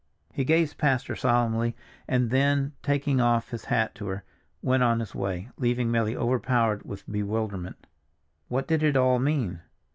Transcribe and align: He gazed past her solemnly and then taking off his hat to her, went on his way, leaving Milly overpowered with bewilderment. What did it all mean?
He 0.33 0.45
gazed 0.45 0.79
past 0.79 1.05
her 1.05 1.15
solemnly 1.15 1.75
and 2.07 2.31
then 2.31 2.73
taking 2.81 3.21
off 3.21 3.49
his 3.51 3.65
hat 3.65 3.93
to 3.93 4.07
her, 4.07 4.23
went 4.63 4.81
on 4.81 4.99
his 4.99 5.13
way, 5.13 5.49
leaving 5.57 5.91
Milly 5.91 6.17
overpowered 6.17 6.81
with 6.87 7.07
bewilderment. 7.07 7.85
What 8.47 8.67
did 8.67 8.81
it 8.81 8.97
all 8.97 9.19
mean? 9.19 9.61